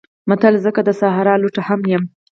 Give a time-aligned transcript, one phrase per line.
[0.29, 2.03] متل: زه که د صحرا لوټه هم یم